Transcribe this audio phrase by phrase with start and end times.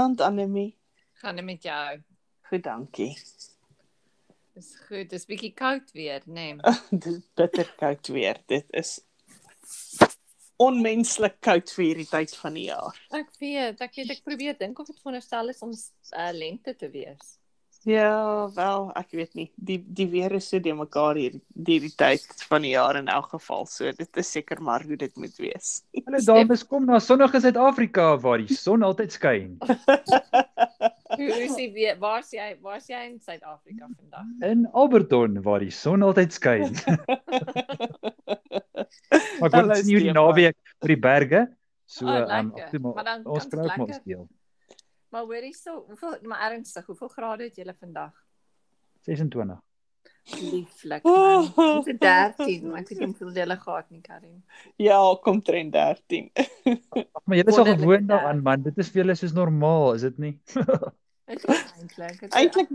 [0.00, 0.78] Goeienaand Annelie.
[1.12, 2.02] Gaan dit met jou?
[2.40, 3.18] Goed, dankie.
[4.54, 5.10] Dis goed.
[5.10, 6.46] Dis bietjie koud weer, nê?
[6.56, 6.76] Nee.
[6.90, 8.40] Dit is bitter koud weer.
[8.48, 8.94] Dit is
[10.56, 12.96] onmenslik koud vir hierdie tyd van die jaar.
[13.12, 16.88] Ek weet, ek weet ek probeer dink of dit veronderstel is om uh, lente te
[16.96, 17.36] wees.
[17.88, 19.46] Ja, wel, ek weet nie.
[19.56, 23.30] Die die weer is so de mekaar hier hierdie tyd van die jaar in elk
[23.32, 23.64] geval.
[23.66, 25.70] So dit is seker maar hoe dit moet wees.
[26.04, 29.56] Hallo dames, kom na sonnige Suid-Afrika waar die son altyd skyn.
[31.10, 31.96] Hoe is die weer?
[32.00, 32.52] Waar's jy?
[32.62, 34.28] Waar's jy in Suid-Afrika vandag?
[34.46, 36.70] In Alberton waar die son altyd skyn.
[39.40, 40.20] maar word sien hierdie Stefan.
[40.20, 41.42] naweek oor die berge.
[41.90, 44.22] So Oh, ehm um, Maar dan ons kan ook maar lekker- speel.
[45.10, 48.12] Maar hoor hierso, hoeveel maar ernstig, hoeveel grade het julle vandag?
[49.00, 49.58] 26.
[50.52, 51.02] Lieflik.
[51.02, 51.82] man.
[51.84, 54.36] Dit is 13, maar ek weet nie hoeveel julle gehad nie, Karin.
[54.78, 56.30] Ja, kom trend 13.
[56.34, 58.62] Ag, maar julle is al gewoond daaraan man.
[58.62, 60.34] Dit is vir julle soos normaal, is dit nie?
[61.30, 62.22] Dit is eintlik.
[62.30, 62.70] Eintlik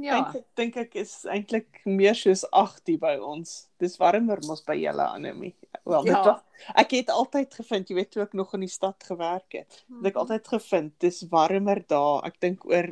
[0.00, 0.16] ja.
[0.18, 3.68] eintlik dink ek is eintlik meer soos 8 hier by ons.
[3.80, 5.54] Dis warmer mos by julle Annelie.
[5.86, 6.22] Wel, dit Ja.
[6.24, 6.42] was
[6.74, 10.06] ek het altyd gevind, jy weet toe ek nog in die stad gewerk het, het
[10.06, 12.24] ek altyd gevind dis warmer daar.
[12.26, 12.88] Ek dink oor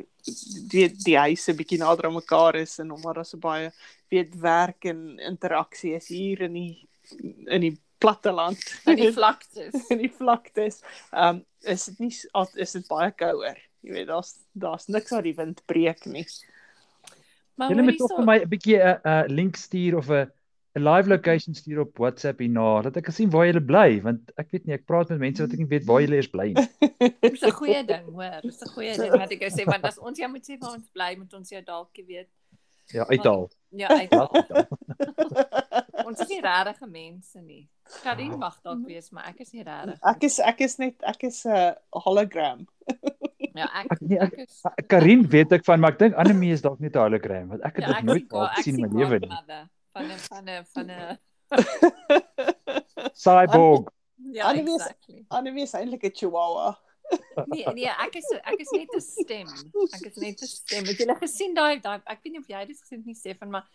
[0.71, 3.71] weet die huise bietjie nader aan mekaar is en omdat daar so baie
[4.13, 6.87] weet werk en interaksie is hier in die
[7.47, 8.57] in die platte land.
[8.85, 9.89] in die vlaktes.
[9.89, 10.81] in die vlaktes.
[11.11, 12.13] Ehm um, is dit nie
[12.61, 13.57] is dit baie kouer.
[13.81, 16.25] Jy weet daar's daar's niks waar die wind breek nie.
[17.55, 20.27] Maar hoor moet tog hierso- vir my 'n bietjie 'n 'n link stuur of 'n
[20.75, 24.31] 'n live location stuur op WhatsApp hierna dat ek kan sien waar julle bly want
[24.37, 26.51] ek weet nie ek praat met mense wat ek nie weet waar julle eers bly
[26.53, 26.67] nie.
[27.31, 28.41] Dis 'n goeie ding, hoor.
[28.41, 30.73] Dis 'n goeie ding wat ek wou sê want as ons jou moet sê waar
[30.73, 32.27] ons bly, moet ons jou dalk weet.
[32.93, 33.49] Ja, uithaal.
[33.71, 33.87] Ja.
[33.89, 34.29] Ja, uithaal.
[36.07, 37.67] ons is nie regte mense nie.
[38.03, 39.97] Karin mag dalk wees, maar ek is nie regtig.
[40.03, 41.73] Ek is ek is net ek is 'n uh,
[42.05, 42.65] hologram.
[43.55, 44.61] Ja, ek Ek nee, ek is
[44.91, 47.75] Karin weet ek van, maar ek dink Annelie is dalk net 'n hologram want ek
[47.79, 49.29] het ja, dit nooit al gesien in my lewe nie.
[49.95, 51.17] Van 'n van 'n van 'n
[53.23, 53.89] Cyborg.
[54.31, 55.25] Ja, Annelie is- exactly.
[55.27, 56.77] Annelie is eintlik 'n chihuahua.
[57.53, 59.47] Nee, nee, ek is ek is net 'n stem.
[59.93, 60.85] Ek is net 'n stem.
[60.85, 63.49] Het julle gesien daai daai ek weet nie of jy dit gesien het nie Stefan,
[63.49, 63.67] maar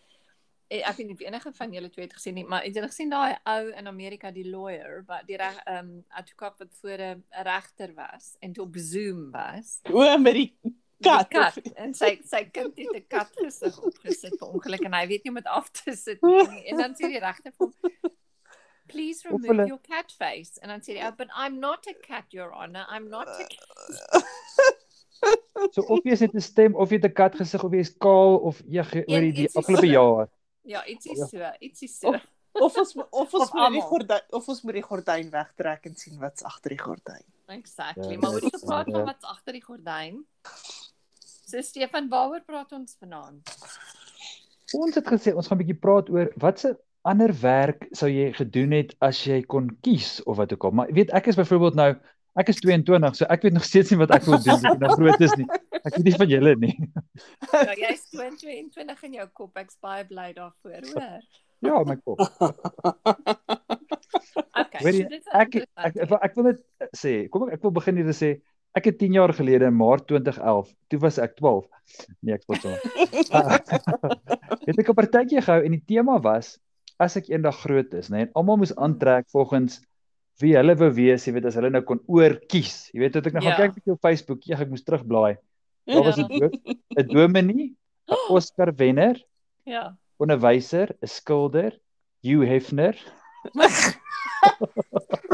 [0.70, 3.10] ek weet nie of enige van julle twee het gesien nie, maar het julle gesien
[3.10, 7.24] daai ou in Amerika die lawyer wat die reg ehm um, advokaat wat voor 'n
[7.42, 9.80] regter was en toe op Zoom was.
[9.90, 10.56] O, met die
[11.00, 11.30] kat.
[11.30, 15.06] Die kat en sy sy kind het 'n kat gesig opgesit per ongeluk en hy
[15.06, 16.64] weet nie om dit af te sit nie.
[16.66, 17.74] En, dan sê die regter vir hom
[18.86, 20.58] Please remove hulle- your cat face.
[20.60, 22.86] En dan sê hy, oh, but I'm not a cat, your honor.
[22.90, 24.24] I'm not a cat.
[25.72, 27.92] So of jy net 'n stem of jy het 'n kat gesig of jy is
[27.98, 30.28] kaal of jy oor die, afgelope jaar.
[30.68, 32.14] Ja, ietsie so, ietsie so.
[32.52, 35.94] Of ons of ons Of moet die gordyn of ons moet die gordyn wegtrek en
[35.96, 37.24] sien wat's agter die gordyn.
[37.46, 38.12] Exactly.
[38.14, 40.20] Ja, Maar hoe dit die is praat maar, van wat's agter die gordyn?
[41.46, 43.54] So Stefan, waaroor praat ons vanaand?
[44.78, 48.72] Ons het gesê ons gaan 'n bietjie praat oor watse ander werk sou jy gedoen
[48.76, 50.70] het as jy kon kies of wat ook al.
[50.70, 51.94] Maar weet ek is byvoorbeeld nou
[52.38, 54.78] ek is 22, so ek weet nog steeds nie wat ek wil doen as ek
[54.82, 55.46] nou groot is nie.
[55.80, 56.74] Ek weet nie van julle nie.
[57.52, 59.56] Ja, jy's 22 in jou kop.
[59.58, 61.20] Ek's baie bly daarvoor, hoor.
[61.60, 62.20] Ja, my kop.
[64.60, 64.80] Okay.
[64.84, 66.62] Weet jy, so is Ek ek, ek, wil- ek wil net
[66.96, 68.30] sê, kom ek ek wil begin hier te sê
[68.78, 71.64] ek het 10 jaar gelede in Maart 2011, toe was ek 12.
[72.22, 72.70] Nee, ek spot so.
[74.68, 76.54] het ek 'n partytjie gehou en die tema was
[77.02, 79.80] as ek eendag groot is, nê, en almal moes aantrek volgens
[80.40, 82.90] wie hulle wou wees, jy weet as hulle nou kon oorkies.
[82.94, 83.66] Jy weet dat ek nou gaan Ja.
[83.66, 85.36] kyk bietjie op Facebook, ja, ek moes terugblaai.
[85.86, 86.24] Daar was Ja.
[86.24, 86.58] 'n do-
[86.98, 87.74] 'n dominee,
[88.08, 89.16] 'n Oscar wenner,
[89.66, 89.96] Ja.
[90.18, 91.72] onderwyser, 'n skilder,
[92.22, 92.96] Hugh Hefner,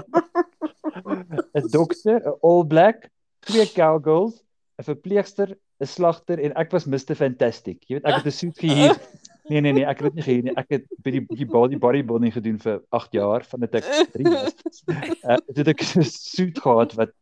[1.56, 3.08] 'n dokter, 'n all black,
[3.40, 4.42] twee cowgirls,
[4.78, 7.84] 'n verpleegster, 'n slagter en ek was Mr Fantastic.
[7.88, 8.96] Jy weet ek het 'n suit gehuur.
[9.48, 10.54] Nee nee nee, ek het dit nie gehuur nie.
[10.58, 13.84] Ek het by die die body bodybuilding gedoen vir 8 jaar van dit ek
[14.14, 14.56] 3 was.
[14.90, 17.12] Uh, dit het ek 'n suit gehad wat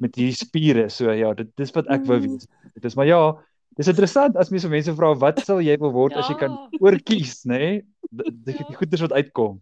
[0.00, 0.88] met hierdie spiere.
[0.88, 2.46] So ja, dit dis wat ek wou wees.
[2.74, 3.20] Dit is maar ja,
[3.76, 6.68] dis interessant as mense mense vra wat sal jy wil word as jy kan Ja.
[6.80, 7.58] oorkies, nê?
[7.58, 7.84] Nee?
[8.10, 9.60] Dit die goeders wat uitkom.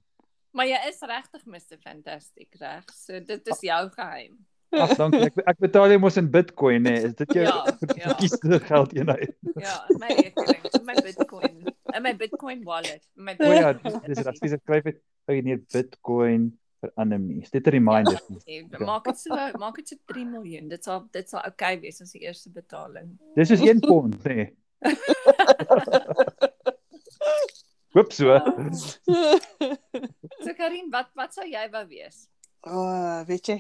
[0.53, 2.85] Maar jy is regtig Mr Fantastic, reg?
[2.93, 4.37] So dit is jou geheim.
[4.73, 5.21] Ag dankie.
[5.29, 6.93] Ek ek betaal jy mos in Bitcoin nê.
[7.09, 7.65] Is dit jou Ja,
[7.97, 8.13] ja.
[8.21, 9.33] kiesde geld eenheid?
[9.57, 13.95] Ja, my rekening, in my Bitcoin, in my Bitcoin wallet, in my O ja, dis
[14.07, 14.39] dis reg.
[14.41, 14.99] Dis skryf dit
[15.29, 16.51] ou hier Bitcoin
[16.83, 17.47] vir Annelie.
[17.53, 18.21] Dit 'n reminder.
[18.47, 20.69] Nee, maak dit so maak dit so 3 miljoen.
[20.69, 23.19] Dit sal dit sal okay wees as die eerste betaling.
[23.37, 24.51] Dis soos 1 pond nê.
[27.95, 28.39] Hoop so.
[30.41, 32.29] So Karin, wat wat sou jy wou wees?
[32.67, 32.73] O,
[33.29, 33.59] weet jy,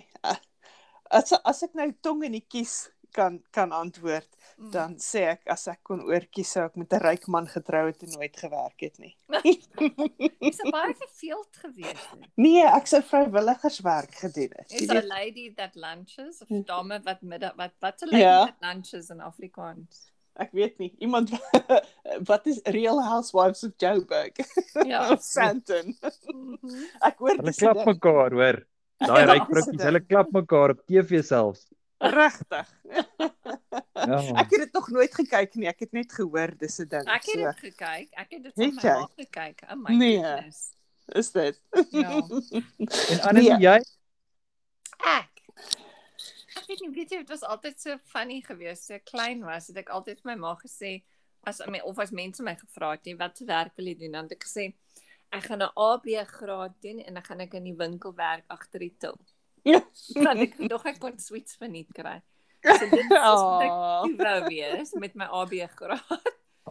[1.10, 4.28] as as ek nou tong in die kies kan kan antwoord,
[4.58, 4.70] Mm.
[4.70, 8.02] dan sê ek as ek kon oortjie sou ek met 'n ryk man getrou het
[8.02, 9.16] en nooit gewerk het nie.
[10.40, 12.10] Dis baie verveeld geweest.
[12.10, 12.28] het.
[12.36, 14.70] Nee, ek sou vrywilligerswerk gedoen het.
[14.72, 18.38] Is 'n lady that lunches of dame wat middag wat wat 'n Ja.
[18.38, 20.08] lady that lunches in Afrikaans?
[20.36, 21.30] ek weet nie, iemand
[22.30, 24.32] wat is Real Housewives of Joburg?
[24.86, 25.12] Ja.
[25.12, 25.96] of Sandton.
[26.32, 26.84] Mhm.
[27.02, 28.66] Ek hoor Hulle klap mekaar, hoor.
[28.98, 29.82] Daai Ja, ryk dit.
[29.82, 31.66] hulle klap mekaar op TV selfs.
[32.10, 32.68] Regtig.
[34.02, 34.18] Ja.
[34.34, 35.68] Ek het dit nog nooit gekyk nie.
[35.70, 37.06] Ek het net gehoor dis 'n ding.
[37.06, 38.08] Ek het So, dit gekyk.
[38.18, 39.62] Ek het dit van my ma gekyk.
[39.70, 40.16] Oh my Nee.
[40.18, 40.72] goodness.
[41.14, 41.60] is dit.
[41.90, 42.10] Ja.
[43.12, 43.60] En Annelie, Nee.
[43.60, 43.78] jy?
[45.06, 45.30] Ek
[46.56, 48.84] Ek weet nie, weet jy, dit was altyd so funny geweest.
[48.90, 51.02] So klein was, het ek altyd vir my ma gesê
[51.46, 54.12] as my of as mense my gevra het, "Jy, wat se werk wil jy doen?"
[54.12, 54.74] Dan het ek gesê,
[55.30, 58.78] "Ek gaan 'n AB graad doen en dan gaan ek in die winkel werk agter
[58.80, 59.16] die til."
[59.64, 59.80] Ja.
[60.14, 62.20] Want ek nog ek kon sweets verniet kry.
[62.62, 64.06] So dit is wat ek Oh.
[64.18, 66.22] wou wees met my AB graad.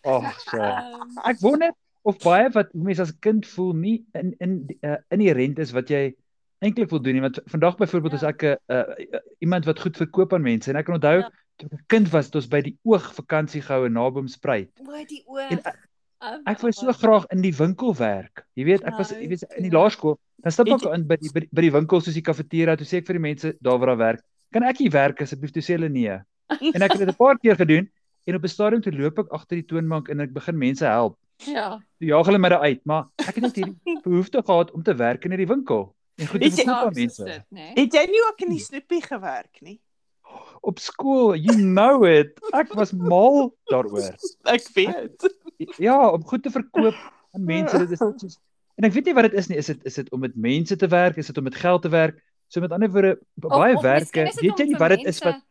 [0.04, 0.58] Ag, so.
[0.58, 1.72] Um, Ek wonder
[2.04, 6.16] of baie wat mense as kind voel nie in in uh, inherent is wat jy
[6.64, 7.22] eintlik wil doen nie.
[7.22, 8.18] Want vandag byvoorbeeld Ja.
[8.18, 11.30] as ek 'n uh, iemand wat goed verkoop aan mense en ek kan onthou Ja.
[11.58, 14.72] toe ek 'n kind was, het ons by die oog vakansie gehou in Naboomspruit.
[14.80, 15.52] o, die oog.
[15.52, 15.90] En ek-
[16.22, 18.44] Um, Ek wou so graag in die winkel werk.
[18.54, 21.16] Jy weet, ek was jy weet in die Nou, laerskool, dan stap ek in by
[21.18, 23.54] die by die, by die winkel soos die kafeteria, toe sê ek vir die mense
[23.60, 24.22] daar waar daar werk,
[24.54, 26.14] "Kan ek hier werk asseblief?" Toe sê hulle nee.
[26.76, 27.90] En ek het dit 'n paar keer gedoen
[28.28, 31.18] en op 'n stadium toe loop ek agter die toonbank en ek begin mense help.
[31.46, 31.80] Ja.
[31.98, 34.94] Toe jaag hulle my daar uit, maar ek het net hierdie behoefte gehad om te
[34.94, 37.26] werk in hierdie winkel en goed te Weet jy- verkoop aan Snaaks is mense.
[37.26, 37.74] dit, né?
[37.82, 39.80] Het jy nie ook in die snoepie gewerk nie?
[40.62, 42.38] Op skool, you know it.
[42.54, 44.14] Ek was mal daaroor.
[44.46, 45.18] Ek weet.
[45.78, 46.96] Ja, om goed te verkoop
[47.34, 48.38] aan mense, dit is soos
[48.80, 49.58] en ek weet nie wat dit is nie.
[49.58, 51.18] Is dit is dit om met mense te werk?
[51.18, 52.22] Is dit om met geld te werk?
[52.48, 55.42] So met ander woorde, baie Of- of werke, weet jy nie wat dit is wat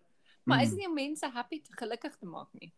[0.45, 2.73] Maar is dit nie om mense happy te gelukkig te maak nie?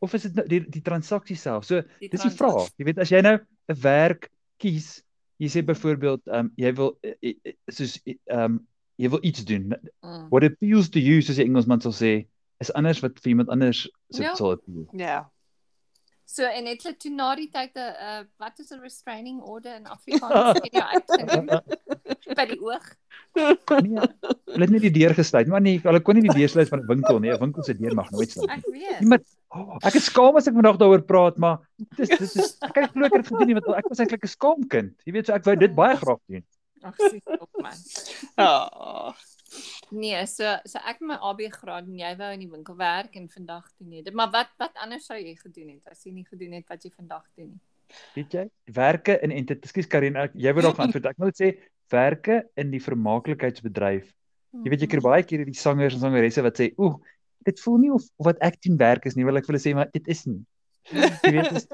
[0.00, 1.64] of is dit nou die die transaksie self?
[1.68, 2.70] So Die dis die vraag.
[2.80, 3.36] Jy weet as jy nou
[3.68, 5.02] 'n werk kies,
[5.38, 8.66] jy sê byvoorbeeld, ehm um, jy wil eh, eh, eh, soos ehm um,
[8.96, 9.72] jy wil iets doen.
[10.02, 10.28] Mm.
[10.30, 12.26] What appeals to you soos die Engelsman sal sê,
[12.60, 14.34] is anders wat vir iemand anders sou Ja.
[14.34, 14.88] sal appeal.
[14.92, 15.30] Ja.
[16.30, 19.74] So en het hulle toe na die tyd 'n uh, wat is 'n restraining order
[19.74, 21.48] in Afrikaans en ja uitgeneem
[22.38, 22.86] by die oog.
[23.34, 23.98] Nee,
[24.54, 26.84] hulle het nie die deur gesluit, maar nee, hulle kon nie die deur sluit van
[26.84, 27.32] 'n winkel nie.
[27.34, 28.50] 'n Winkel se deur mag nooit sluit.
[28.50, 29.00] Ek weet.
[29.00, 31.58] Niemand oh, ek is skaam as ek vandag daaroor praat, maar
[31.98, 33.98] dis dis is ek kan nie glo ek het dit gedoen nie want ek was
[33.98, 34.94] eintlik 'n skaamkind.
[35.04, 36.46] Jy weet so ek wou dit baie graag doen.
[36.82, 37.78] Ag sien op man.
[38.46, 39.12] Ah.
[39.90, 43.16] Nee, so so ek met my AB graad en jy wou in die winkel werk
[43.18, 44.14] en vandag doen jy dit.
[44.14, 46.92] Maar wat wat anders sou jy gedoen het as jy nie gedoen het wat jy
[46.94, 47.60] vandag doen nie?
[48.14, 48.44] Weet jy?
[48.76, 51.10] Werke in en ekskuus Karin, ek, jy wou dalk antwoord.
[51.10, 51.52] Ek wil sê
[51.90, 54.12] werke in die vermaaklikheidsbedryf.
[54.62, 56.96] Jy weet jy kry baie keer hierdie sangers en sangeresse wat sê, "Oeh,
[57.46, 59.64] dit voel nie of, of wat ek doen werk is nie." Wil ek vir hulle
[59.66, 60.40] sê, maar dit is nie.
[60.90, 61.66] Jy weet dis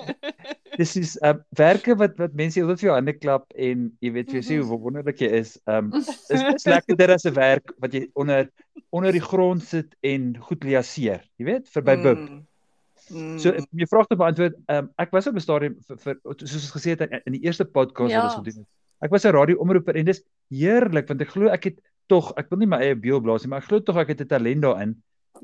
[0.77, 4.33] dis is uh, werke wat wat mense heeltyd vir jou hande klap en jy weet
[4.33, 5.57] jou sê hoe wonderlik jy is.
[5.67, 8.51] Um is is lekkerder as 'n werk wat jy onder
[8.91, 11.23] onder die grond sit en goed liaseer.
[11.39, 12.19] Jy weet, verby bub.
[12.19, 12.47] Mm.
[13.11, 13.39] Mm.
[13.39, 16.65] So om jou vraag te beantwoord, um, ek was op 'n stadium vir, vir soos
[16.67, 18.23] ons gesê het in, in die eerste podcast Ja.
[18.23, 18.69] wat ons gedoen het.
[19.01, 22.59] Ek was 'n radioomroeper en dis heerlik want ek glo ek het tog, ek wil
[22.59, 24.97] nie my eie beeld blaas nie, maar ek glo tog ek het 'n talent daarin.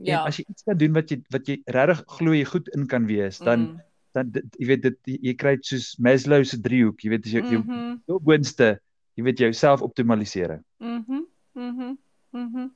[0.02, 0.20] Ja.
[0.22, 2.86] En as jy iets kan doen wat jy wat jy regtig glo jy goed in
[2.86, 3.80] kan wees, dan Mm.
[4.12, 7.32] Dan dit, jy weet dit jy kry dit soos Maslow se driehoek, jy weet as
[7.32, 8.00] jou jou Mhm.
[8.06, 8.78] jou boonste,
[9.16, 10.62] jy weet jouself optimalisering.
[10.78, 11.22] Mhm.
[11.54, 11.96] Mhm.
[12.32, 12.68] Mhm.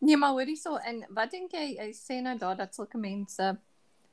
[0.00, 3.56] Nee, maar hoorie so en wat dink jy jy sê nou daar dat sulke mense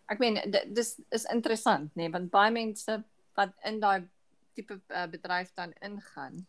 [0.10, 3.04] ek meen di- dis is interessant nê nee, want baie mense
[3.36, 4.04] wat in daai
[4.56, 6.46] tipe uh, bedryf dan ingaan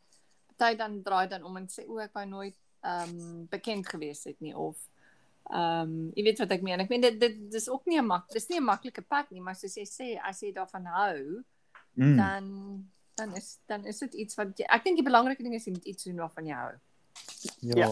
[0.57, 4.25] party dan draai dan om en sê o ek wou nooit ehm um, bekend gewees
[4.25, 4.77] het nie of
[5.53, 8.07] ehm um, jy weet wat ek meen ek meen dit dit dis ook nie 'n
[8.07, 11.43] mak dis nie 'n maklike pad nie maar soos jy sê as jy daarvan hou
[11.97, 12.17] Mm.
[12.17, 12.45] dan
[13.17, 15.73] dan is dan is dit iets wat jy, ek dink die belangrike ding is jy
[15.73, 16.75] moet iets doen waarvan jy hou
[17.61, 17.75] Ja.
[17.77, 17.89] Ja.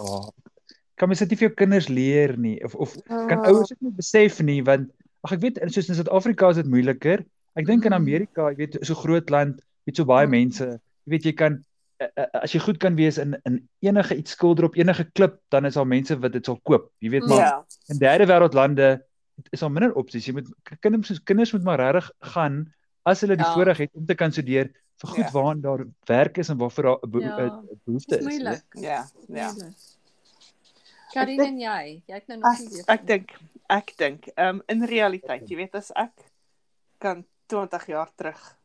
[0.96, 3.48] Kan mens dit nie vir jou kinders leer nie of of kan Ah.
[3.50, 4.90] ouers dit nie besef nie want
[5.24, 7.24] ag ek weet soos in Suid-Afrika is dit moeiliker.
[7.56, 7.96] Ek dink in Mm.
[8.02, 10.30] Amerika, jy weet so groot land, weet so baie Mm.
[10.30, 10.64] mense,
[11.06, 11.64] jy weet jy kan
[12.32, 15.74] as jy goed kan wees in in enige iets skilder op enige klip, dan is
[15.74, 16.90] daar mense wat dit sal koop.
[16.98, 17.64] Jy weet maar Ja.
[17.88, 19.04] in derde wêreld lande
[19.50, 20.26] is daar minder opsies.
[20.26, 20.48] Jy moet
[20.80, 22.74] kinders kinders moet maar regtig gaan
[23.04, 23.52] as hulle die Ja.
[23.54, 25.30] voorreg het om te kan studeer vir goed Ja.
[25.30, 27.46] waaraan daar werk is en waarvoor daar 'n beho Ja.
[27.46, 28.24] 'n behoefte is.
[28.24, 28.34] weet.
[28.38, 28.64] moeilik.
[28.72, 29.52] Ja, ja.
[31.12, 33.30] Karin en jy, jy het nou nog nie ek dink
[33.68, 36.12] ek dink ehm um, in realiteit, jy weet as ek
[36.98, 38.56] kan 20 jaar terug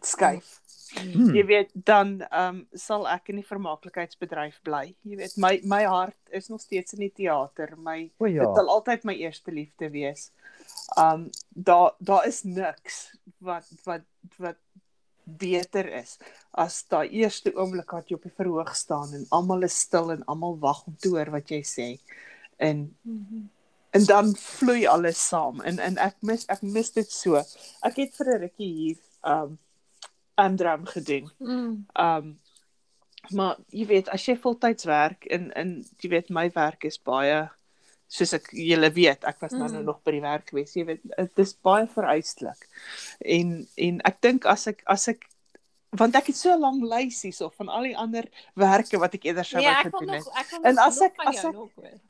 [0.00, 0.60] skuif.
[0.94, 1.34] Hmm.
[1.34, 4.94] Jy weet dan ehm um, sal ek in die vermaaklikheidsbedryf bly.
[5.02, 7.74] Jy weet my my hart is nog steeds in die teater.
[7.76, 8.44] My O ja.
[8.44, 10.30] dit sal altyd my eerste liefde wees.
[10.98, 14.06] Um daar daar is niks wat wat
[14.38, 14.60] wat
[15.26, 16.18] beter is
[16.54, 20.22] as daai eerste oomblik wat jy op die verhoog staan en almal is stil en
[20.30, 21.88] almal wag om te hoor wat jy sê.
[22.62, 22.86] En
[23.96, 27.42] en dan vloei alles saam en en ek mis ek mis dit so.
[27.82, 29.58] Ek het vir 'n rukkie hier um
[30.36, 31.30] Amdram gedoen.
[31.38, 31.86] Mm.
[31.96, 32.38] Um
[33.34, 37.48] maar jy weet as jy voltyds werk en en jy weet my werk is baie
[38.06, 39.84] soos ek julle weet, ek was nou, nou Mm.
[39.88, 40.76] nog by die werk gewees.
[40.76, 42.68] Jy weet dit is baie vereislik.
[43.20, 45.24] En en ek dink as ek as ek
[45.96, 49.24] want ek het so 'n lang lys hierso van al die ander werke wat ek
[49.24, 50.24] eerder sou Ja, wou gedoen het.
[50.24, 51.54] nog En as ek- as ek-.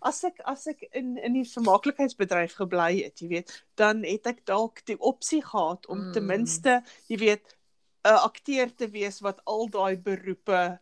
[0.03, 4.45] As ek as ek in in die vermaaklikheidsbedryf gebly het, jy weet, dan het ek
[4.45, 6.13] dalk die opsie gehad om Mm.
[6.13, 7.56] ten minste, jy weet,
[8.07, 10.79] 'n akteur te wees wat al daai beroepe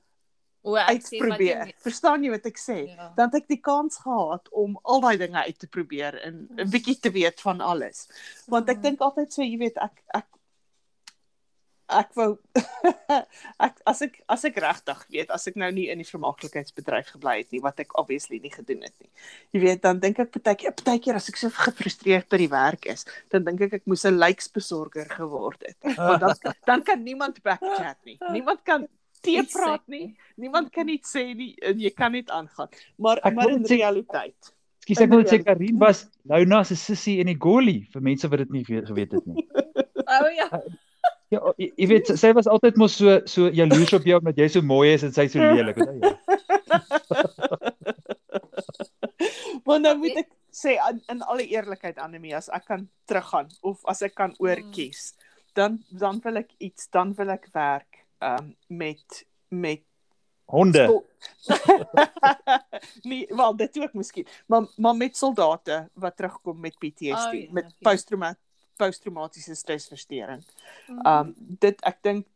[0.66, 1.74] O, ek sien wat jy uitprobeer.
[1.84, 2.76] Verstaan jy wat ek sê?
[2.88, 3.12] Ja.
[3.16, 6.70] Dan het ek die kans gehad om al daai dinge uit te probeer en 'n
[6.70, 8.08] bietjie te weet van alles.
[8.48, 8.82] Want ek Mm.
[8.82, 10.24] dink altyd so, jy weet, ek ek
[11.88, 12.38] ek wou
[13.66, 17.34] ek as ek as ek regtig weet as ek nou nie in die vermaaklikheidsbedryf gebly
[17.42, 19.10] het nie wat ek obviously nie gedoen het nie.
[19.52, 23.04] Jy weet dan dink ek partykeer partykeer as ek so gefrustreerd by die werk is,
[23.32, 25.76] dan dink ek ek moes 'n lyksbesorger geword het.
[25.98, 26.36] Want dan
[26.70, 28.18] dan kan niemand backchat nie.
[28.32, 28.88] Niemand kan
[29.24, 30.16] tee sê praat nie.
[30.36, 32.68] Niemand kan iets sê nie en jy kan net aangaan.
[32.98, 34.52] Maar Ek maar in sê- realiteit.
[34.84, 38.38] Ekskuus, ek wil sê Karin was Louna se sussie in die Goli vir mense wat
[38.44, 39.46] dit nie ge- geweet het nie.
[40.04, 40.50] O ja.
[41.32, 44.48] Ja, jy, jy weet sy was altyd mos so so jaloers op jou omdat jy
[44.52, 45.76] so mooi is en sy so lelik.
[45.80, 46.14] onthou jy?
[49.64, 53.80] Maar nou moet ek sê in, in alle eerlikheid Anemie as ek kan teruggaan of
[53.88, 55.14] as ek kan oorkies,
[55.56, 59.82] dan dan wil ek iets, dan wil ek werk um met met
[60.44, 60.82] Honde.
[63.08, 67.48] nee, wel dit ook miskien, maar maar met soldate wat terugkom met PTSD, Oh, ja,
[67.50, 67.84] met oké.
[68.76, 70.44] Posttrauma posttraumatiese stresversteuring.
[70.88, 71.06] Mm.
[71.06, 72.26] Um dit ek dink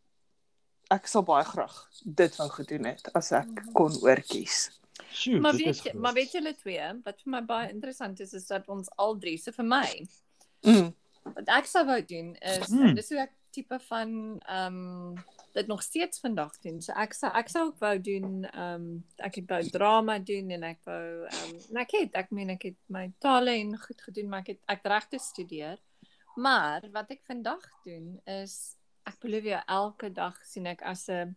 [0.90, 3.72] ek sal baie graag dit wou gedoen het as ek Mhm.
[3.72, 4.70] kon oorkies.
[5.12, 8.46] Sjoe, Maar weet jy, maar weet julle twee, wat vir my baie interessant is is
[8.46, 10.06] dat ons al drie se vir my
[10.64, 10.94] Mm.
[11.34, 12.94] wat ek sou wou doen is mm.
[12.94, 16.80] dis hoe ek tipe van ehm um, dit nog steeds vandag doen.
[16.82, 20.50] So ek sou ek sou ook wou doen ehm um, ek het wou drama doen
[20.50, 24.02] en ek wou ehm um, ek het ek meen ek het my tale en goed
[24.02, 25.78] gedoen, maar ek het ek regte studeer.
[26.38, 28.76] Maar wat ek vandag doen is
[29.08, 31.34] ek beloof jou elke dag sien ek as 'n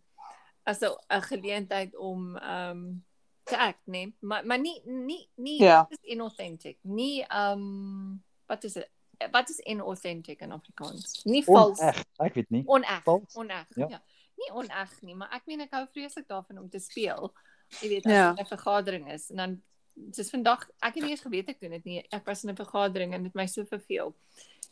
[0.69, 3.05] as 'n geleentheid om ehm um,
[3.43, 5.85] te act, nee, maar maar nie nie nie Ja.
[5.89, 6.77] dit is inauthentic.
[6.81, 8.89] Nie ehm um, wat is dit?
[9.31, 11.23] Wat is inauthentic in Afrikaans?
[11.23, 11.79] Nie vals.
[11.79, 12.63] Oneg, ek weet nie.
[12.65, 13.05] Oneg.
[13.33, 13.67] Oneg.
[13.75, 13.85] Ja.
[13.85, 13.87] Ja.
[13.89, 14.01] ja.
[14.35, 17.33] Nie oneg nie, maar ek meen ek hou vreeslik daarvan om te speel.
[17.81, 18.33] Jy weet as Ja.
[18.37, 19.61] 'n vergadering is en dan
[19.95, 22.05] dis vandag ek het nie eens geweet ek doen dit nie.
[22.11, 24.15] Ek was in 'n vergadering en dit my so verveel.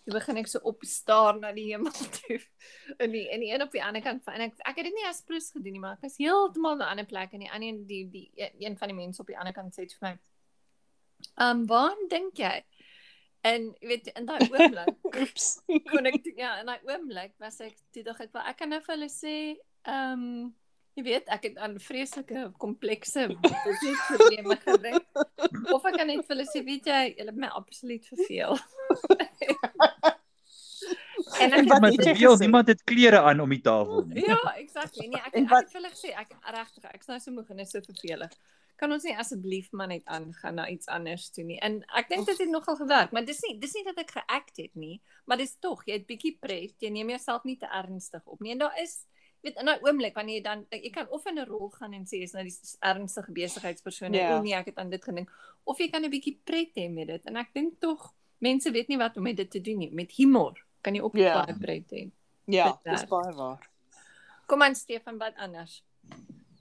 [0.06, 2.40] Toe begin ek so opstaar na die hemel toe.
[2.98, 4.98] En die en die een op die ander kant van en ek ek het dit
[4.98, 7.52] nie as plus gedoen nie, maar ek was heeltemal na 'n ander plek en die
[7.52, 10.14] ander een die die een van die mense op die ander kant sê vir my:
[11.38, 12.64] "Ehm, um, waaraan dink jy?"
[13.42, 15.62] En jy weet in daai oomblik Oeps.
[15.92, 18.82] kon ek ja, in daai oomblik was ek toe dog ek wel ek kan nou
[18.84, 19.36] vir hulle sê,
[19.88, 20.56] ehm um,
[21.00, 25.06] jy weet, ek het aan vreeslike komplekse probleme gedink.
[25.72, 28.58] Of ek kan net vir hulle sê, weet jy, julle het my absoluut verveel.
[31.44, 32.40] en ek het veel gesê?
[32.46, 34.24] niemand het klere aan om die tafel nie.
[34.28, 35.08] Ja, exactly.
[35.08, 37.60] Nee, ek ek wat- het vir hulle gesê, ek regtig, ek's nou so moeg en
[37.60, 38.32] is so vervelig.
[38.80, 41.60] Kan ons nie asseblief maar net aangaan na iets anders toe nie.
[41.60, 44.58] En ek dink dit het nogal gewerk, maar dis nie dis nie dat ek geact
[44.58, 48.22] het nie, maar dis tog, jy het bietjie pret, jy neem jouself nie te ernstig
[48.26, 48.52] op nie.
[48.56, 49.06] En daar is
[49.44, 52.04] weet in daai oomblik wanneer jy dan jy kan of in 'n rol gaan en
[52.06, 54.30] sê jy's nou die ernstige besigheidspersoon Ja.
[54.30, 55.30] en o nee, ek het aan dit gedink,
[55.64, 57.26] of jy kan 'n bietjie pret hê met dit.
[57.26, 59.92] En ek dink tog mense weet nie wat om met dit te doen nie.
[59.94, 61.44] Met humor kan jy ook Ja.
[61.46, 62.10] baie pret hê.
[62.50, 63.10] Ja, dis werk.
[63.10, 63.70] baie waar.
[64.48, 65.84] Kom aan Stefan, wat anders?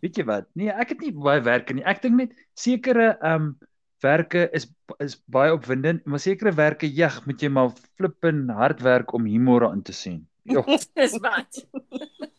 [0.01, 0.47] Weet jy wat?
[0.55, 1.85] Nee, ek het nie baie werke nie.
[1.85, 3.59] Ek dink net sekere ehm um,
[4.03, 4.69] werke is
[5.03, 9.67] is baie opwindend, maar sekere werke, jag, moet jy maar flippin hard werk om humor
[9.69, 10.27] aan te sien.
[10.45, 10.63] Ja,
[10.95, 11.67] Dis wat.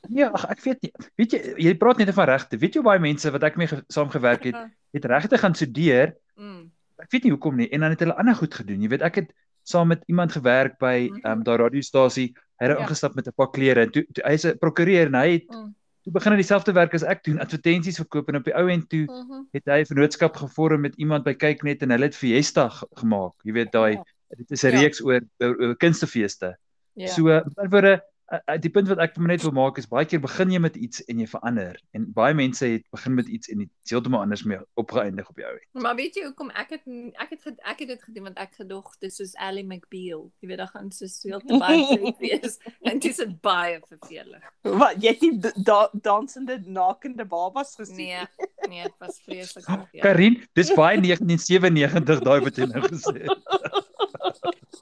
[0.10, 0.92] ja, ag, ek weet nie.
[1.20, 2.58] Weet jy, jy praat net van regte.
[2.58, 4.56] Weet jy baie mense wat ek mee ge- saamgewerk het,
[4.96, 6.16] het regte gaan studeer.
[6.40, 6.72] Mm.
[7.00, 8.82] Ek weet nie hoekom nie en dan het hulle ander goed gedoen.
[8.82, 11.20] Jy weet, ek het saam met iemand gewerk by Mhm.
[11.26, 12.34] ehm um, daai radiostasie.
[12.60, 12.84] Hy het Ja.
[12.84, 15.74] ingestap met 'n paar klere en toe, toe hy's 'n prokureur en hy het Mm.
[16.04, 18.90] toe begin hy dieselfde werk as ek doen, advertensies verkoop en op die ou end
[18.90, 19.44] toe Mhm.
[19.54, 23.34] het hy 'n vennootskap gevorm met iemand by Kyknet en hulle het Fiesta gemaak.
[23.44, 24.04] Jy weet daai Ja.
[24.38, 24.80] dit is 'n Ja.
[24.80, 26.56] reeks oor oor, oor kunstefeeste.
[26.96, 27.08] Ja.
[27.08, 29.88] So met ander woorde, uh, die punt wat ek vir my net wil maak is
[29.90, 33.30] baie keer begin jy met iets en jy verander en baie mense het begin met
[33.30, 35.54] iets en dit heeltemal anders mee opgeëindig op jou.
[35.86, 36.90] Maar weet jy hoekom ek het
[37.22, 40.28] ek het ek het dit gedoen want ek gedog dis soos Ally McBeal.
[40.42, 44.50] Jy weet dan gaan so veel te baie wees en dit is baie vervelig.
[44.84, 48.26] Wat jy het nie da dansende nakende babas gesien Nee,
[48.70, 50.02] nee, dit was vreeslik vervelig.
[50.02, 53.88] Karin, dis baie 1997 daai wat jy nou gesê het.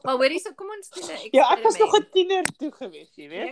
[0.07, 1.95] Maar hoorie, so kom ons doen 'n Ja, ek was nog.
[1.99, 3.51] 'n tiener toe gewees, jy weet.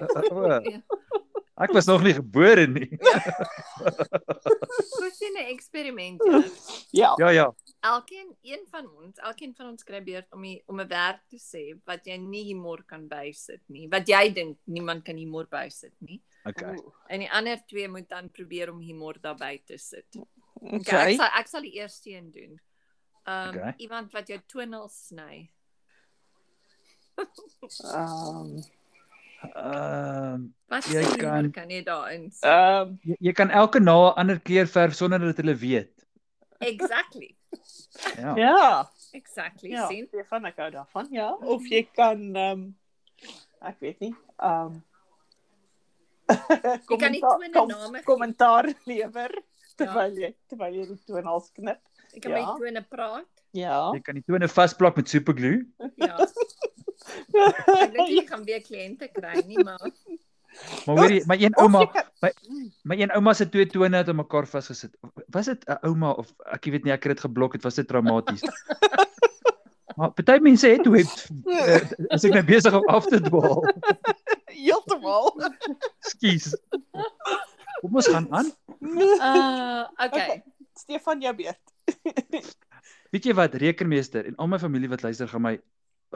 [0.71, 1.63] Ja.
[1.63, 2.89] Ek was nog nie gebore nie.
[5.05, 6.23] Ons doen 'n eksperiment.
[6.23, 6.49] julle.
[6.91, 7.13] Ja.
[7.17, 7.45] Ja ja.
[7.79, 11.37] Elkeen een van ons, elkeen van ons kry beurt om die, om 'n werk te
[11.39, 13.87] sê wat jy nie humor kan bysit nie.
[13.87, 16.21] Wat jy dink niemand kan humor bysit nie.
[16.45, 16.75] Okay.
[17.07, 20.05] En die ander twee moet dan probeer om humor daarbey te sit.
[20.61, 21.11] Okay, Okay.
[21.13, 22.59] ek sal ek sal die eerste een doen.
[23.27, 23.73] Um Okay.
[23.77, 25.49] iemand wat jou tonnels sny.
[27.93, 28.63] Ehm
[29.55, 34.07] Ehm Wat Jy jy kan- kan kan jy daarin ehm jy, jy kan elke naal
[34.11, 35.91] 'n ander kleur verf sonder dat hulle weet.
[36.59, 37.35] Exactly.
[38.19, 38.35] Ja.
[38.35, 38.89] ja.
[39.13, 39.69] Exactly.
[39.71, 40.07] Ja, sien?
[40.07, 41.07] Stefan ek hou daarvan.
[41.11, 42.75] Ja, of jy kan ehm
[43.61, 44.15] ek weet nie.
[44.41, 44.81] Ehm
[46.89, 49.31] Jy kan nie twinne kom- name kommentaar lewer
[49.77, 51.79] terwyl jy terwyl jy die tonals knip.
[52.15, 52.37] Ek kan Ja.
[52.41, 53.29] met tone praat.
[53.53, 53.91] Ja.
[53.93, 55.65] Jy kan die tone vasplak met superglue.
[56.01, 56.17] Ja.
[57.05, 59.79] Ek dink jy gaan weer kliënte kry nie, maar
[60.85, 62.31] Maar hoorie, my een ouma, kan-
[62.87, 64.93] my een ouma se twee tone het aan mekaar vasgesit.
[65.35, 67.87] Was dit 'n ouma of ek weet nie, ek het dit geblok, dit was dit
[67.87, 68.41] traumaties.
[69.95, 71.11] Maar party mense het hoe het
[72.11, 73.63] as ek nou besig om af te dwaal.
[74.51, 75.31] Heeltemal.
[76.03, 76.49] Skus.
[77.79, 78.51] Kom ons gaan aan.
[78.83, 80.43] uh okay.
[80.75, 81.63] Stefan jou beurt.
[83.11, 85.55] Weet jy wat, rekenmeester en al my familie wat luister gaan my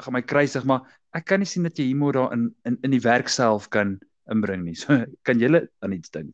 [0.02, 3.02] gaan my kruisig, maar ek kan nie sien dat jy humor daarin in in die
[3.04, 3.98] werk self kan
[4.30, 4.76] inbring nie.
[4.76, 5.50] So kan jy
[5.82, 6.34] aan iets dink?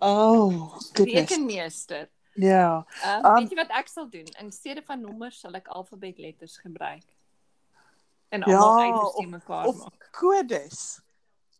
[0.00, 1.30] Oh, goodness.
[1.30, 2.08] Rekenmeester.
[2.36, 2.84] Ja.
[3.04, 4.26] Uh, Um, weet jy wat ek sal doen?
[4.40, 7.04] In steede van nommers sal ek alfabetletters gebruik.
[8.28, 10.08] En Ja, almal uitgestem mekaar Of maak.
[10.12, 11.00] kodes.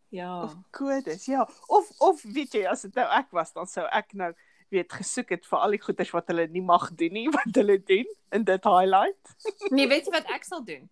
[0.08, 0.42] Ja.
[0.42, 1.24] Of kodes.
[1.26, 1.48] Ja.
[1.66, 4.32] Of of weet jy as dit nou ek was dan sou ek nou
[4.68, 7.78] weet gesoek het vir al die goeders wat hulle nie mag doen nie wat hulle
[7.82, 9.34] doen en dit highlight.
[9.70, 10.90] Nee, weet jy wat ek sal doen?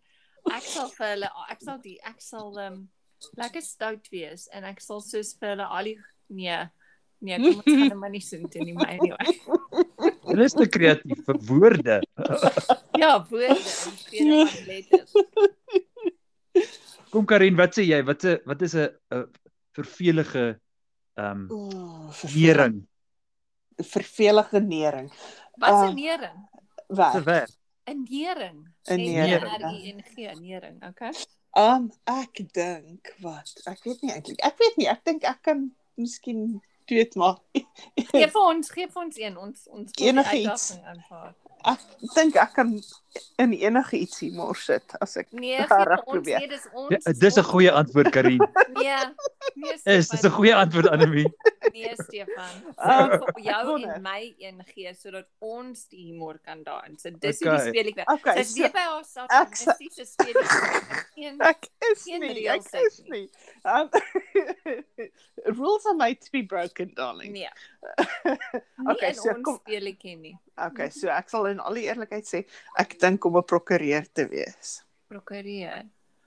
[0.53, 2.89] Ek sal vir hulle ek sal die ek sal ehm um,
[3.41, 6.59] lekker stout wees en ek sal soos vir hulle al die nee
[7.25, 9.39] nee, kom ons gaan nou maar nie so doen nie, maar anyway.
[10.29, 12.01] Hulle is te kreatief vir woorde.
[13.01, 15.13] Ja, woorde in steede van letters.
[17.11, 18.03] Kom Karin, wat sê jy?
[18.07, 18.91] Wat 'n wat is 'n
[19.75, 20.61] vervelige
[21.17, 22.85] ehm um, Oh, nering
[23.83, 25.11] vervelige nering.
[25.59, 25.95] Wat 'n Ah.
[25.95, 26.39] nering?
[26.89, 27.51] Werk.
[27.85, 27.88] Werk?
[27.88, 28.68] 'n Nering.
[28.85, 31.12] Een nering, N R I N G, nering, okay?
[31.57, 33.53] Um ek dink wat?
[33.66, 34.40] Ek weet nie eintlik.
[34.44, 34.88] Ek weet nie.
[34.88, 37.38] Ek dink ek kan miskien weet maar.
[38.11, 39.37] Gee vir ons, gee vir ons een.
[39.38, 40.79] Ons ons Enige iets.
[40.85, 41.35] aanvaar.
[41.64, 41.81] Ek
[42.14, 42.75] dink ek kan
[43.40, 46.38] in enige iets humor sit as ek Nee, vir ons, probeer.
[46.42, 46.90] nee, dis ons.
[47.07, 48.40] Ja, dis 'n goeie antwoord Karin.
[48.75, 48.99] Nee.
[49.55, 51.31] Nee, Is dis 'n goeie antwoord Annelie.
[51.72, 52.55] Nee, Stefan.
[52.79, 53.94] Ek vir jou wonder.
[53.94, 57.20] en my een gee sodat ons die humor kan daarin sit.
[57.20, 57.50] Dis Okay.
[57.50, 58.07] hoe die speel ek weer.
[58.14, 59.31] Okay, so weer by haarself.
[59.31, 61.07] ek sa- Dis die speel ek.
[61.16, 62.48] Geen ek is Geen nie.
[62.48, 63.31] Ek is nie.
[63.64, 63.88] Um,
[65.59, 67.33] rules are made to be broken, darling.
[67.33, 67.48] nee.
[67.98, 68.38] Okay,
[68.90, 70.37] Okay, so so ons kom- speel ek nie.
[70.59, 72.44] Okay, so ek sal in al die eerlikheid sê
[72.79, 74.83] ek dink om 'n prokureur te wees.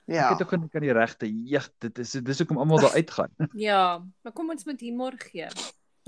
[0.08, 0.24] Prokureer.
[0.24, 0.30] Ek Ja.
[0.32, 1.28] het ook gedink aan die regte.
[1.50, 3.32] Jeg, dit is dis hoekom almal daar uitgaan.
[3.68, 5.48] Ja, maar kom ons met humor gee.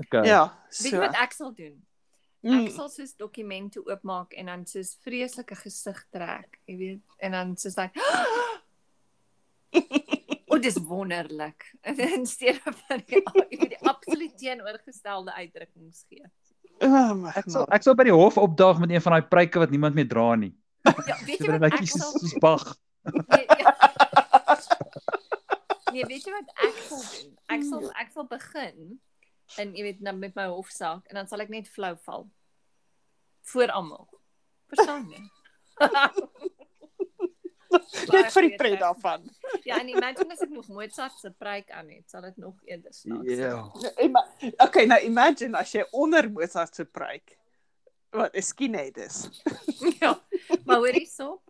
[0.00, 0.24] Okay.
[0.26, 0.46] Ja.
[0.70, 0.88] Weet So.
[0.96, 1.74] jy wat ek sal doen?
[2.42, 7.32] mm, Ek sal soos dokumente oopmaak en dan soos vreeslike gesig trek, jy weet, en
[7.36, 7.92] dan soos like
[10.50, 11.68] O, dis wonderlik.
[11.86, 16.24] In steede van die, jy weet, die absoluut teenoorgestelde uitdrukkings gee.
[16.82, 19.60] oh my Ek sal ek sal by die hof opdaag met een van daai pryke
[19.62, 20.54] wat niemand meer dra nie.
[20.88, 22.64] Ja, weet jy So wat ek sal soos bag.
[25.92, 26.06] nee, ja.
[26.06, 27.38] weet jy wat ek sal doen?
[27.48, 29.00] Ek sal ek sal begin
[29.58, 32.28] en jy weet nou met my hofsaak en dan sal ek net flou val.
[33.52, 34.08] Voor almal.
[34.70, 35.22] Verstaan jy?
[38.10, 39.22] Net vir die pret daarvan.
[39.62, 42.92] Ja, en imagine as ek nog Mozart se preek aan het, sal dit nog eerder
[42.94, 43.30] snaaks.
[43.38, 43.60] Ja.
[44.02, 44.26] Ima-
[44.66, 47.36] Okay, nou imagine as jy onder Mozart se preek
[48.10, 49.42] wat 'n skinhead is.
[50.02, 50.16] ja.
[50.66, 51.42] Maar hoor hierso.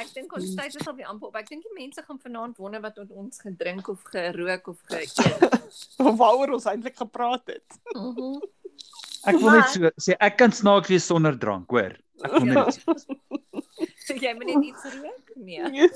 [0.00, 1.34] Ek dink ons tyd is al weer amper op.
[1.36, 5.18] Ek dink die mense gaan vanaand wonder wat ons gedrink of gerook of geëet.
[6.20, 7.80] Waaroor ons eintlik gepraat het.
[7.92, 8.38] Mhm.
[9.26, 11.92] Ek wil net so sê ek kan snaaks wees sonder drank, hoor.
[12.24, 12.64] Ek wil Ja.
[12.64, 12.78] net
[14.06, 14.16] sê.
[14.16, 15.30] Jy moet net iets rook?
[15.36, 15.90] Nee.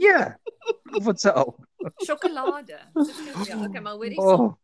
[0.00, 0.22] Ja.
[0.96, 1.52] Of wat sou?
[2.02, 2.78] Sjokolade.
[2.96, 3.12] Dis
[3.48, 4.18] Ja, okay, maar hoorie.
[4.18, 4.54] Oh.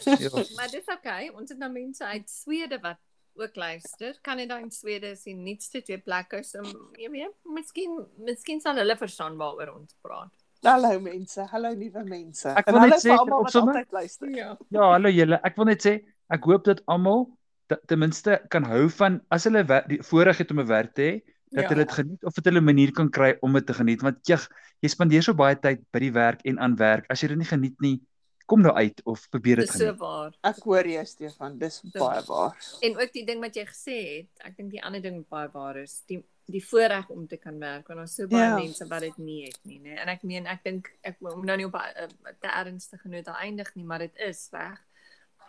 [0.00, 0.30] So, Ja.
[0.56, 1.28] maar dis okay.
[1.34, 2.96] Ons het nou mense uit Swede wat
[3.38, 4.16] ook luister.
[4.22, 6.42] Kanada en Swede is die nuutste twee plekke.
[6.44, 6.62] So
[6.98, 10.32] jy weet, miskien miskien sal hulle verstaan waaroor ons praat.
[10.66, 12.48] Hallo mense, hallo nuwe mense.
[12.58, 14.28] Ek wil net sê, almal op wat sommer- altyd luister.
[14.34, 14.56] Ja.
[14.70, 15.40] Ja, hallo julle.
[15.44, 15.94] Ek wil net sê
[16.30, 17.26] ek hoop dat almal
[17.68, 21.02] te- ten minste kan hou van as hulle die voorreg het om 'n werk te
[21.02, 21.22] hê,
[21.52, 21.68] dat Ja.
[21.68, 24.18] hulle dit geniet of dat hulle 'n manier kan kry om dit te geniet want
[24.26, 24.36] jy
[24.82, 27.06] jy spandeer so baie tyd by die werk en aan werk.
[27.10, 28.00] As jy dit nie geniet nie,
[28.46, 30.32] kom nou uit of probeer dit Dis so waar.
[30.46, 32.56] Ek hoor jou Stefan, dis baie waar.
[32.80, 35.76] En ook die ding wat jy gesê het, ek dink die ander ding baie waar
[35.82, 38.56] is, die die voorreg om te kan werk want daar's so baie Ja.
[38.56, 39.96] mense wat dit nie het nie, né?
[39.98, 43.26] En ek meen ek dink ek wil nou nie op 'n uh, te ernstige noot
[43.26, 44.78] eindig nie, maar dit is reg.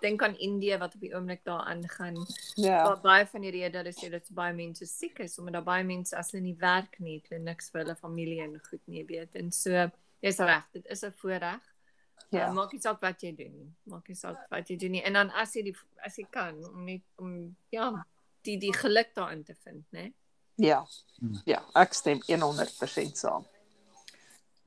[0.02, 2.18] Dink aan Indië wat op die oomblik daar aangaan.
[2.56, 2.84] Ja.
[2.84, 5.84] Waar baie van die redes hulle sê dat baie mense siek is omdat daar baie
[5.84, 9.36] mense as hulle nie werk nie, hulle niks vir hulle familie en goed nie weet.
[9.36, 9.70] En so
[10.20, 11.62] jy's reg, dit is 'n voorreg.
[12.30, 12.48] Ja.
[12.50, 13.70] Uh, maak nie saak wat jy doen nie.
[13.88, 15.04] Maak nie saak wat jy doen nie.
[15.08, 17.36] En dan as jy die as jy kan om net om
[17.74, 17.92] ja,
[18.48, 20.10] die die geluk daarin te vind, né?
[20.60, 20.82] Ja.
[21.20, 21.38] Hmm.
[21.46, 23.46] Ja, ek stem 100% saam.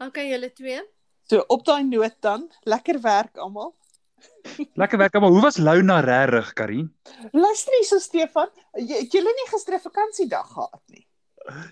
[0.01, 0.81] Okay, julle twee.
[1.29, 3.75] So op daai noot dan, lekker werk almal.
[4.81, 6.91] Lekker werk, maar hoe was Luna regtig, Karin?
[7.33, 11.07] Luister hier so Stefan, jy het julle nie gister 'n vakansiedag gehad nie.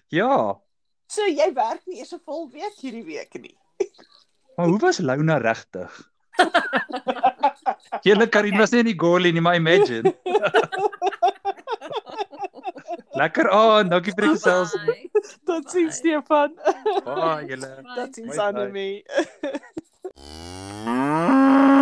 [0.08, 0.56] Ja,
[1.08, 3.56] So jy werk nie eers 'n vol week hierdie week nie.
[4.58, 6.10] Maar hoe was Luna regtig?
[8.06, 8.60] Julle Karin okay.
[8.60, 10.14] was nie in die goalie nie, maar imagine.
[13.20, 14.74] Lekker aan, dankie vir die gesels.
[15.46, 16.58] Tot sins Stefan.
[17.06, 17.70] Baie julle.
[17.94, 19.04] Tot sins Annelie.